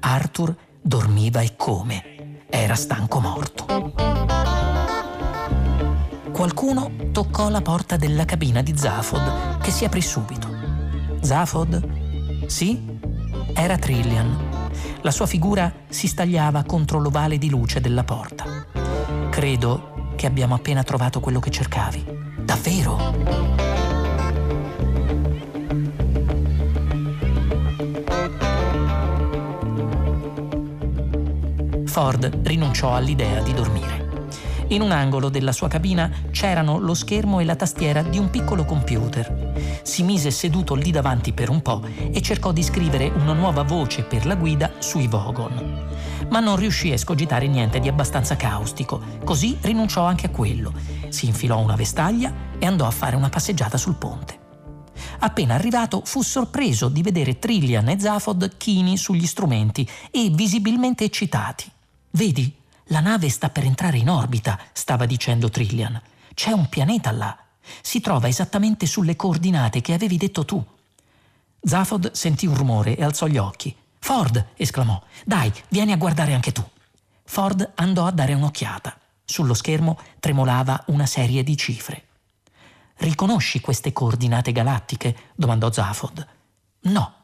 Arthur 0.00 0.54
dormiva 0.80 1.40
e 1.40 1.56
come. 1.56 2.42
Era 2.48 2.74
stanco 2.74 3.20
morto. 3.20 3.92
Qualcuno 6.30 6.90
toccò 7.12 7.48
la 7.48 7.62
porta 7.62 7.96
della 7.96 8.24
cabina 8.24 8.60
di 8.60 8.76
Zafod, 8.76 9.58
che 9.60 9.70
si 9.70 9.84
aprì 9.84 10.02
subito. 10.02 10.48
Zafod? 11.20 12.46
Sì? 12.46 12.98
Era 13.54 13.78
Trillian 13.78 14.53
la 15.02 15.10
sua 15.10 15.26
figura 15.26 15.72
si 15.88 16.06
stagliava 16.06 16.64
contro 16.64 16.98
l'ovale 16.98 17.38
di 17.38 17.50
luce 17.50 17.80
della 17.80 18.04
porta. 18.04 18.44
Credo 19.30 20.12
che 20.16 20.26
abbiamo 20.26 20.54
appena 20.54 20.82
trovato 20.82 21.20
quello 21.20 21.40
che 21.40 21.50
cercavi. 21.50 22.04
Davvero? 22.42 23.12
Ford 31.84 32.40
rinunciò 32.42 32.94
all'idea 32.94 33.40
di 33.42 33.52
dormire. 33.52 34.08
In 34.68 34.80
un 34.80 34.90
angolo 34.90 35.28
della 35.28 35.52
sua 35.52 35.68
cabina 35.68 36.10
c'erano 36.30 36.78
lo 36.78 36.94
schermo 36.94 37.38
e 37.38 37.44
la 37.44 37.54
tastiera 37.54 38.02
di 38.02 38.18
un 38.18 38.30
piccolo 38.30 38.64
computer. 38.64 39.43
Si 39.84 40.02
mise 40.02 40.30
seduto 40.30 40.74
lì 40.74 40.90
davanti 40.90 41.34
per 41.34 41.50
un 41.50 41.60
po' 41.60 41.82
e 41.84 42.22
cercò 42.22 42.52
di 42.52 42.62
scrivere 42.62 43.08
una 43.08 43.34
nuova 43.34 43.62
voce 43.64 44.02
per 44.02 44.24
la 44.24 44.34
guida 44.34 44.72
sui 44.78 45.06
Vogon. 45.06 45.92
Ma 46.30 46.40
non 46.40 46.56
riuscì 46.56 46.90
a 46.90 46.94
escogitare 46.94 47.46
niente 47.46 47.80
di 47.80 47.88
abbastanza 47.88 48.34
caustico, 48.34 49.00
così 49.24 49.58
rinunciò 49.60 50.04
anche 50.04 50.26
a 50.26 50.30
quello. 50.30 50.72
Si 51.10 51.26
infilò 51.26 51.58
una 51.58 51.76
vestaglia 51.76 52.32
e 52.58 52.64
andò 52.64 52.86
a 52.86 52.90
fare 52.90 53.14
una 53.14 53.28
passeggiata 53.28 53.76
sul 53.76 53.96
ponte. 53.96 54.38
Appena 55.18 55.54
arrivato 55.54 56.00
fu 56.04 56.22
sorpreso 56.22 56.88
di 56.88 57.02
vedere 57.02 57.38
Trillian 57.38 57.90
e 57.90 58.00
Zafod 58.00 58.56
chini 58.56 58.96
sugli 58.96 59.26
strumenti 59.26 59.86
e 60.10 60.30
visibilmente 60.30 61.04
eccitati. 61.04 61.70
Vedi, 62.12 62.52
la 62.88 63.00
nave 63.00 63.28
sta 63.28 63.50
per 63.50 63.64
entrare 63.64 63.98
in 63.98 64.08
orbita, 64.08 64.58
stava 64.72 65.04
dicendo 65.04 65.50
Trillian. 65.50 66.00
C'è 66.32 66.52
un 66.52 66.68
pianeta 66.70 67.10
là. 67.10 67.43
Si 67.80 68.00
trova 68.00 68.28
esattamente 68.28 68.86
sulle 68.86 69.16
coordinate 69.16 69.80
che 69.80 69.92
avevi 69.92 70.16
detto 70.16 70.44
tu. 70.44 70.64
Zafod 71.60 72.12
sentì 72.12 72.46
un 72.46 72.56
rumore 72.56 72.96
e 72.96 73.04
alzò 73.04 73.26
gli 73.26 73.38
occhi. 73.38 73.74
Ford! 73.98 74.48
esclamò. 74.56 75.02
Dai, 75.24 75.52
vieni 75.68 75.92
a 75.92 75.96
guardare 75.96 76.34
anche 76.34 76.52
tu. 76.52 76.62
Ford 77.24 77.72
andò 77.76 78.06
a 78.06 78.10
dare 78.10 78.34
un'occhiata. 78.34 78.98
Sullo 79.24 79.54
schermo 79.54 79.98
tremolava 80.20 80.82
una 80.88 81.06
serie 81.06 81.42
di 81.42 81.56
cifre. 81.56 82.04
Riconosci 82.96 83.60
queste 83.60 83.92
coordinate 83.92 84.52
galattiche? 84.52 85.16
domandò 85.34 85.72
Zafod. 85.72 86.26
No. 86.82 87.14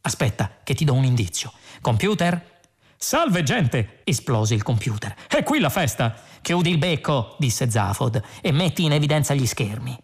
Aspetta, 0.00 0.58
che 0.64 0.74
ti 0.74 0.84
do 0.84 0.94
un 0.94 1.04
indizio. 1.04 1.52
Computer? 1.80 2.55
Salve 2.96 3.42
gente! 3.42 4.00
esplose 4.04 4.54
il 4.54 4.62
computer. 4.62 5.14
È 5.28 5.42
qui 5.42 5.60
la 5.60 5.68
festa! 5.68 6.14
Chiudi 6.40 6.70
il 6.70 6.78
becco, 6.78 7.36
disse 7.38 7.70
Zafod, 7.70 8.22
e 8.40 8.52
metti 8.52 8.84
in 8.84 8.92
evidenza 8.92 9.34
gli 9.34 9.46
schermi. 9.46 9.98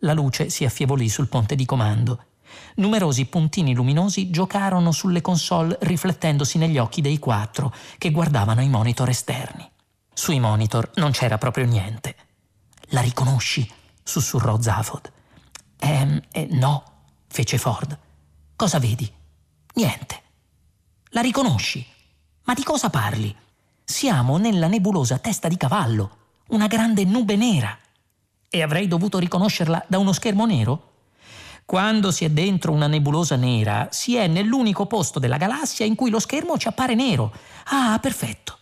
La 0.00 0.12
luce 0.12 0.50
si 0.50 0.64
affievolì 0.64 1.08
sul 1.08 1.28
ponte 1.28 1.54
di 1.54 1.64
comando. 1.64 2.24
Numerosi 2.76 3.26
puntini 3.26 3.74
luminosi 3.74 4.30
giocarono 4.30 4.92
sulle 4.92 5.20
console 5.20 5.76
riflettendosi 5.80 6.58
negli 6.58 6.78
occhi 6.78 7.00
dei 7.00 7.18
quattro 7.18 7.74
che 7.98 8.10
guardavano 8.10 8.62
i 8.62 8.68
monitor 8.68 9.08
esterni. 9.08 9.68
Sui 10.12 10.40
monitor 10.40 10.90
non 10.96 11.10
c'era 11.12 11.38
proprio 11.38 11.64
niente. 11.64 12.16
La 12.90 13.00
riconosci? 13.00 13.70
sussurrò 14.02 14.60
Zafod. 14.60 15.12
Ehm, 15.80 16.20
eh, 16.32 16.48
no, 16.50 16.82
fece 17.28 17.58
Ford. 17.58 17.96
Cosa 18.56 18.78
vedi? 18.78 19.10
Niente. 19.74 20.22
La 21.18 21.24
riconosci? 21.24 21.84
Ma 22.44 22.54
di 22.54 22.62
cosa 22.62 22.90
parli? 22.90 23.34
Siamo 23.82 24.36
nella 24.36 24.68
nebulosa 24.68 25.18
testa 25.18 25.48
di 25.48 25.56
cavallo, 25.56 26.18
una 26.50 26.68
grande 26.68 27.02
nube 27.02 27.34
nera. 27.34 27.76
E 28.48 28.62
avrei 28.62 28.86
dovuto 28.86 29.18
riconoscerla 29.18 29.84
da 29.88 29.98
uno 29.98 30.12
schermo 30.12 30.46
nero? 30.46 30.92
Quando 31.64 32.12
si 32.12 32.24
è 32.24 32.30
dentro 32.30 32.70
una 32.70 32.86
nebulosa 32.86 33.34
nera, 33.34 33.88
si 33.90 34.14
è 34.14 34.28
nell'unico 34.28 34.86
posto 34.86 35.18
della 35.18 35.38
galassia 35.38 35.84
in 35.84 35.96
cui 35.96 36.08
lo 36.08 36.20
schermo 36.20 36.56
ci 36.56 36.68
appare 36.68 36.94
nero. 36.94 37.32
Ah, 37.64 37.98
perfetto. 38.00 38.56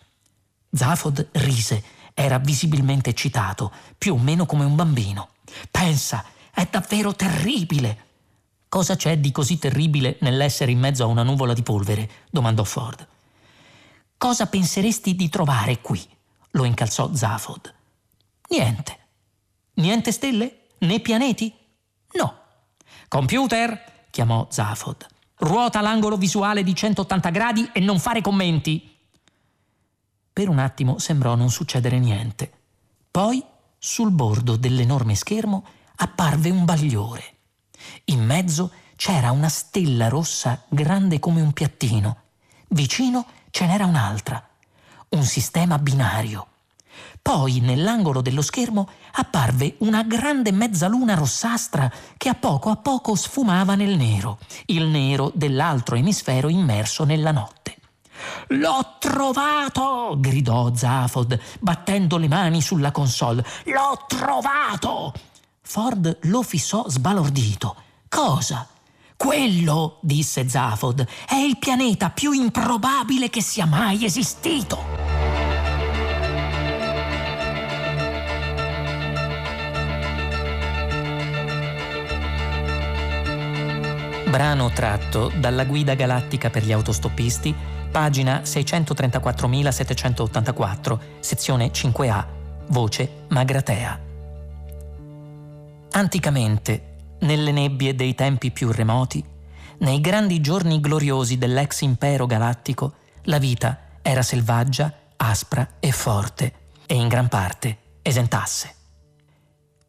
Zafod 0.71 1.29
rise, 1.33 1.85
era 2.15 2.39
visibilmente 2.39 3.11
eccitato, 3.11 3.71
più 3.99 4.15
o 4.15 4.19
meno 4.19 4.47
come 4.47 4.65
un 4.65 4.77
bambino. 4.77 5.29
Pensa, 5.71 6.25
è 6.51 6.67
davvero 6.71 7.15
terribile. 7.15 8.06
Cosa 8.77 8.95
c'è 8.95 9.17
di 9.17 9.33
così 9.33 9.59
terribile 9.59 10.19
nell'essere 10.21 10.71
in 10.71 10.79
mezzo 10.79 11.03
a 11.03 11.07
una 11.07 11.23
nuvola 11.23 11.55
di 11.55 11.63
polvere? 11.63 12.11
domandò 12.31 12.63
Ford. 12.63 13.09
Cosa 14.19 14.49
penseresti 14.49 15.15
di 15.15 15.31
trovare 15.31 15.81
qui? 15.81 16.07
lo 16.51 16.65
incalzò 16.65 17.11
Zafod. 17.15 17.73
Niente. 18.51 18.99
Niente 19.77 20.13
stelle? 20.13 20.65
Né 20.81 21.01
pianeti? 21.01 21.51
No. 22.19 22.39
Computer? 23.09 23.83
chiamò 24.11 24.47
Zafod. 24.51 25.07
Ruota 25.37 25.81
l'angolo 25.81 26.19
visuale 26.19 26.63
di 26.63 26.75
180 26.75 27.31
gradi 27.31 27.71
e 27.73 27.81
non 27.81 27.99
fare 27.99 28.21
commenti. 28.21 28.95
Per 30.35 30.51
un 30.51 30.59
attimo 30.59 30.99
sembrò 30.99 31.35
non 31.35 31.49
succedere 31.49 31.99
niente. 31.99 32.53
Poi 33.11 33.43
sul 33.79 34.11
bordo 34.11 34.57
dell'enorme 34.57 35.15
schermo 35.15 35.65
apparve 35.97 36.51
un 36.51 36.67
bagliore. 36.67 37.36
In 38.07 38.25
mezzo 38.25 38.73
c'era 38.97 39.31
una 39.31 39.49
stella 39.49 40.09
rossa 40.09 40.63
grande 40.69 41.19
come 41.19 41.41
un 41.41 41.53
piattino. 41.53 42.17
Vicino 42.69 43.27
ce 43.51 43.67
n'era 43.67 43.87
un'altra. 43.87 44.43
Un 45.11 45.23
sistema 45.23 45.79
binario. 45.79 46.47
Poi 47.21 47.61
nell'angolo 47.61 48.21
dello 48.21 48.41
schermo 48.41 48.89
apparve 49.13 49.75
una 49.79 50.03
grande 50.05 50.53
mezzaluna 50.53 51.15
rossastra 51.15 51.91
che 52.17 52.29
a 52.29 52.35
poco 52.35 52.71
a 52.71 52.77
poco 52.77 53.15
sfumava 53.17 53.75
nel 53.75 53.97
nero, 53.97 54.39
il 54.67 54.85
nero 54.85 55.33
dell'altro 55.35 55.97
emisfero 55.97 56.49
immerso 56.49 57.05
nella 57.05 57.33
notte. 57.33 57.77
L'ho 58.49 58.97
trovato! 58.99 60.15
gridò 60.19 60.73
Zafod, 60.75 61.39
battendo 61.59 62.17
le 62.17 62.29
mani 62.29 62.63
sulla 62.63 62.93
console. 62.93 63.45
L'ho 63.65 64.05
trovato! 64.07 65.13
Ford 65.69 66.19
lo 66.23 66.45
fissò 66.45 66.89
sbalordito. 66.89 67.75
Cosa? 68.09 68.69
Quello, 69.17 69.99
disse 70.01 70.49
Zafod, 70.49 71.05
è 71.29 71.35
il 71.35 71.59
pianeta 71.59 72.11
più 72.11 72.31
improbabile 72.31 73.29
che 73.29 73.43
sia 73.43 73.67
mai 73.67 74.05
esistito. 74.05 74.79
Brano 84.31 84.71
tratto 84.71 85.33
dalla 85.37 85.65
Guida 85.65 85.95
galattica 85.95 86.49
per 86.49 86.65
gli 86.65 86.71
autostoppisti 86.73 87.53
pagina 87.91 88.43
634.784, 88.43 90.99
sezione 91.19 91.73
5A, 91.73 92.25
voce 92.69 93.25
Magratea. 93.29 94.06
Anticamente, 95.97 97.17
nelle 97.21 97.53
nebbie 97.53 97.95
dei 97.95 98.15
tempi 98.15 98.51
più 98.51 98.71
remoti, 98.71 99.25
nei 99.79 99.99
grandi 100.03 100.43
giorni 100.43 100.79
gloriosi 100.79 101.39
dell'ex 101.39 101.81
impero 101.81 102.27
galattico, 102.27 102.97
la 103.23 103.39
vita 103.39 103.79
era 104.03 104.21
selvaggia, 104.21 104.93
aspra 105.17 105.77
e 105.81 105.93
forte, 105.93 106.53
e 106.85 106.95
in 106.97 107.09
gran 107.09 107.29
parte 107.29 107.79
esentasse. 108.03 108.75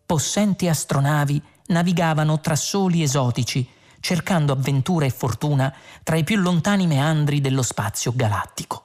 Possenti 0.05 0.69
astronavi 0.69 1.41
navigavano 1.67 2.39
tra 2.39 2.55
soli 2.55 3.03
esotici 3.03 3.67
cercando 3.99 4.53
avventura 4.53 5.05
e 5.05 5.09
fortuna 5.09 5.75
tra 6.03 6.15
i 6.15 6.23
più 6.23 6.37
lontani 6.37 6.87
meandri 6.87 7.41
dello 7.41 7.63
spazio 7.63 8.13
galattico. 8.15 8.83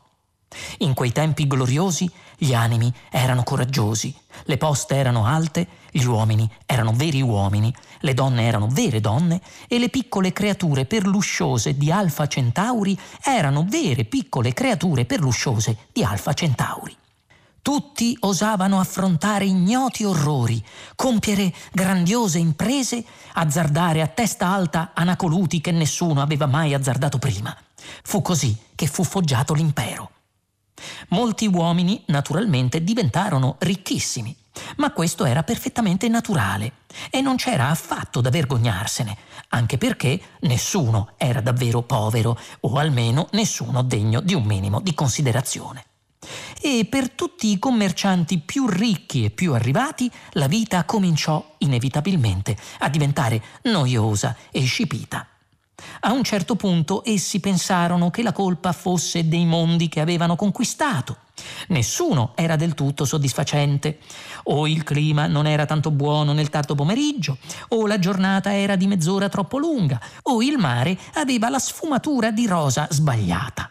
In 0.79 0.93
quei 0.93 1.13
tempi 1.13 1.47
gloriosi 1.47 2.11
gli 2.37 2.53
animi 2.53 2.93
erano 3.13 3.45
coraggiosi, 3.45 4.13
le 4.47 4.57
poste 4.57 4.97
erano 4.97 5.25
alte, 5.25 5.67
gli 5.95 6.05
uomini 6.05 6.51
erano 6.65 6.95
veri 6.95 7.21
uomini, 7.21 7.73
le 8.01 8.15
donne 8.15 8.45
erano 8.45 8.67
vere 8.67 8.99
donne 9.01 9.43
e 9.69 9.79
le 9.79 9.91
piccole 9.91 10.33
creature 10.33 10.87
perlusciose 10.87 11.77
di 11.77 11.93
Alfa 11.93 12.27
Centauri 12.27 12.99
erano 13.23 13.67
vere 13.69 14.05
piccole 14.07 14.55
creature 14.55 15.05
perlusciose 15.05 15.77
di 15.93 16.03
Alfa 16.03 16.33
Centauri. 16.33 16.97
Tutti 17.61 18.17
osavano 18.21 18.81
affrontare 18.81 19.45
ignoti 19.45 20.03
orrori, 20.03 20.65
compiere 20.97 21.53
grandiose 21.71 22.39
imprese, 22.39 23.05
azzardare 23.35 24.01
a 24.01 24.07
testa 24.07 24.49
alta 24.49 24.93
anacoluti 24.95 25.61
che 25.61 25.73
nessuno 25.73 26.23
aveva 26.23 26.47
mai 26.47 26.73
azzardato 26.73 27.19
prima. 27.19 27.55
Fu 28.03 28.23
così 28.23 28.57
che 28.75 28.87
fu 28.87 29.05
foggiato 29.05 29.53
l'impero. 29.53 30.11
Molti 31.11 31.47
uomini 31.47 32.03
naturalmente 32.07 32.83
diventarono 32.83 33.57
ricchissimi, 33.59 34.35
ma 34.77 34.93
questo 34.93 35.25
era 35.25 35.43
perfettamente 35.43 36.09
naturale 36.09 36.73
e 37.11 37.21
non 37.21 37.37
c'era 37.37 37.69
affatto 37.69 38.21
da 38.21 38.31
vergognarsene, 38.31 39.17
anche 39.49 39.79
perché 39.79 40.21
nessuno 40.41 41.13
era 41.17 41.41
davvero 41.41 41.83
povero 41.83 42.39
o 42.61 42.77
almeno 42.77 43.29
nessuno 43.33 43.83
degno 43.83 44.21
di 44.21 44.35
un 44.35 44.45
minimo 44.45 44.81
di 44.81 44.95
considerazione 44.95 45.85
e 46.61 46.87
per 46.89 47.11
tutti 47.11 47.51
i 47.51 47.59
commercianti 47.59 48.39
più 48.39 48.69
ricchi 48.69 49.25
e 49.25 49.31
più 49.31 49.53
arrivati 49.55 50.11
la 50.33 50.47
vita 50.47 50.85
cominciò 50.85 51.55
inevitabilmente 51.59 52.57
a 52.79 52.89
diventare 52.89 53.43
noiosa 53.63 54.37
e 54.51 54.63
scipita. 54.63 55.27
A 56.01 56.13
un 56.13 56.23
certo 56.23 56.55
punto 56.55 57.03
essi 57.05 57.41
pensarono 57.41 58.11
che 58.11 58.23
la 58.23 58.33
colpa 58.33 58.73
fosse 58.73 59.27
dei 59.27 59.45
mondi 59.45 59.89
che 59.89 60.01
avevano 60.01 60.37
conquistato. 60.37 61.17
Nessuno 61.69 62.33
era 62.35 62.57
del 62.57 62.75
tutto 62.75 63.05
soddisfacente. 63.05 63.99
O 64.45 64.67
il 64.67 64.83
clima 64.83 65.27
non 65.27 65.47
era 65.47 65.67
tanto 65.67 65.91
buono 65.91 66.33
nel 66.33 66.51
tardo 66.51 66.75
pomeriggio, 66.75 67.39
o 67.69 67.87
la 67.87 67.99
giornata 67.99 68.55
era 68.55 68.77
di 68.77 68.87
mezz'ora 68.87 69.29
troppo 69.29 69.59
lunga, 69.59 70.01
o 70.23 70.43
il 70.43 70.59
mare 70.59 70.99
aveva 71.15 71.49
la 71.49 71.59
sfumatura 71.59 72.31
di 72.31 72.47
rosa 72.47 72.87
sbagliata. 72.91 73.71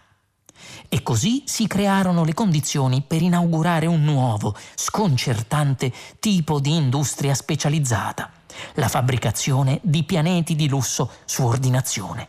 E 0.94 1.04
così 1.04 1.44
si 1.46 1.68
crearono 1.68 2.26
le 2.26 2.34
condizioni 2.34 3.02
per 3.02 3.22
inaugurare 3.22 3.86
un 3.86 4.04
nuovo, 4.04 4.56
sconcertante 4.76 5.92
tipo 6.20 6.60
di 6.60 6.76
industria 6.76 7.34
specializzata, 7.34 8.30
la 8.74 8.90
fabbricazione 8.90 9.80
di 9.84 10.04
pianeti 10.04 10.56
di 10.56 10.68
lusso 10.68 11.10
su 11.24 11.46
ordinazione. 11.46 12.28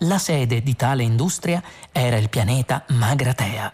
La 0.00 0.18
sede 0.18 0.62
di 0.62 0.76
tale 0.76 1.02
industria 1.02 1.62
era 1.92 2.16
il 2.16 2.28
pianeta 2.28 2.84
Magratea, 2.88 3.72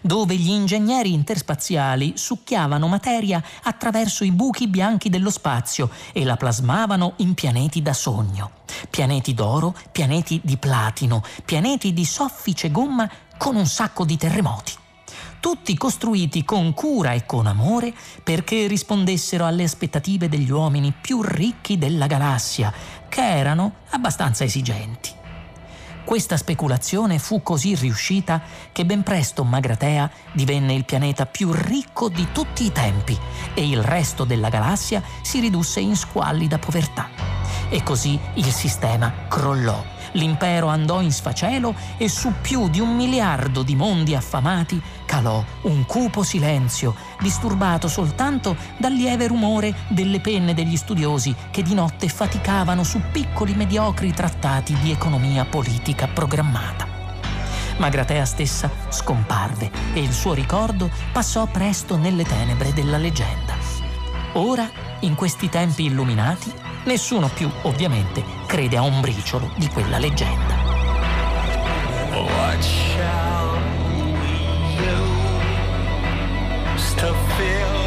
dove 0.00 0.34
gli 0.36 0.50
ingegneri 0.50 1.12
interspaziali 1.12 2.14
succhiavano 2.16 2.88
materia 2.88 3.42
attraverso 3.62 4.24
i 4.24 4.32
buchi 4.32 4.68
bianchi 4.68 5.08
dello 5.08 5.30
spazio 5.30 5.90
e 6.12 6.24
la 6.24 6.36
plasmavano 6.36 7.14
in 7.16 7.34
pianeti 7.34 7.82
da 7.82 7.92
sogno. 7.92 8.50
Pianeti 8.88 9.34
d'oro, 9.34 9.74
pianeti 9.92 10.40
di 10.42 10.56
platino, 10.56 11.22
pianeti 11.44 11.92
di 11.92 12.04
soffice 12.04 12.70
gomma 12.70 13.08
con 13.36 13.56
un 13.56 13.66
sacco 13.66 14.04
di 14.04 14.16
terremoti 14.16 14.72
tutti 15.40 15.74
costruiti 15.74 16.44
con 16.44 16.74
cura 16.74 17.12
e 17.12 17.24
con 17.24 17.46
amore 17.46 17.92
perché 18.22 18.66
rispondessero 18.66 19.46
alle 19.46 19.64
aspettative 19.64 20.28
degli 20.28 20.50
uomini 20.50 20.92
più 20.92 21.22
ricchi 21.22 21.78
della 21.78 22.06
galassia, 22.06 22.72
che 23.08 23.22
erano 23.22 23.76
abbastanza 23.88 24.44
esigenti. 24.44 25.19
Questa 26.10 26.36
speculazione 26.36 27.20
fu 27.20 27.40
così 27.40 27.76
riuscita 27.76 28.42
che 28.72 28.84
ben 28.84 29.04
presto 29.04 29.44
Magratea 29.44 30.10
divenne 30.32 30.74
il 30.74 30.84
pianeta 30.84 31.24
più 31.24 31.52
ricco 31.52 32.08
di 32.08 32.26
tutti 32.32 32.64
i 32.64 32.72
tempi 32.72 33.16
e 33.54 33.68
il 33.68 33.80
resto 33.80 34.24
della 34.24 34.48
galassia 34.48 35.04
si 35.22 35.38
ridusse 35.38 35.78
in 35.78 35.94
squallida 35.94 36.58
povertà. 36.58 37.10
E 37.68 37.84
così 37.84 38.18
il 38.34 38.50
sistema 38.50 39.28
crollò 39.28 39.80
L'impero 40.12 40.66
andò 40.66 41.00
in 41.00 41.12
sfacelo 41.12 41.74
e 41.96 42.08
su 42.08 42.32
più 42.40 42.68
di 42.68 42.80
un 42.80 42.96
miliardo 42.96 43.62
di 43.62 43.76
mondi 43.76 44.14
affamati 44.14 44.80
calò 45.10 45.44
un 45.62 45.84
cupo 45.86 46.22
silenzio, 46.22 46.94
disturbato 47.18 47.88
soltanto 47.88 48.54
dal 48.76 48.92
lieve 48.92 49.26
rumore 49.26 49.74
delle 49.88 50.20
penne 50.20 50.54
degli 50.54 50.76
studiosi 50.76 51.34
che 51.50 51.62
di 51.62 51.74
notte 51.74 52.08
faticavano 52.08 52.84
su 52.84 53.00
piccoli 53.10 53.54
mediocri 53.54 54.12
trattati 54.12 54.72
di 54.74 54.92
economia 54.92 55.44
politica 55.44 56.06
programmata. 56.06 56.86
Magratea 57.78 58.24
stessa 58.24 58.70
scomparve 58.88 59.72
e 59.94 60.00
il 60.00 60.12
suo 60.12 60.32
ricordo 60.32 60.88
passò 61.10 61.44
presto 61.46 61.96
nelle 61.96 62.22
tenebre 62.22 62.72
della 62.72 62.96
leggenda. 62.96 63.56
Ora, 64.34 64.70
in 65.00 65.16
questi 65.16 65.48
tempi 65.48 65.86
illuminati, 65.86 66.68
Nessuno 66.82 67.28
più, 67.28 67.50
ovviamente, 67.64 68.24
crede 68.46 68.78
a 68.78 68.80
un 68.80 69.02
briciolo 69.02 69.52
di 69.56 69.68
quella 69.68 69.98
leggenda. 69.98 70.54
Watch 72.10 72.96
out. 73.02 73.49
to 77.00 77.14
feel 77.14 77.79